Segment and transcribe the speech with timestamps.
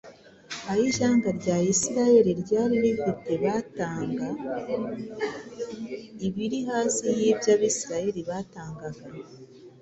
[0.71, 4.27] ay’ishyanga rya Isirayeli ryari rifite batanga
[6.27, 9.03] ibiri hasi y’ibyo Abisirayeli batangaga.